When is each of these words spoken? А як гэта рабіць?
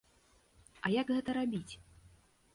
А 0.87 0.91
як 0.95 1.13
гэта 1.15 1.37
рабіць? 1.39 1.73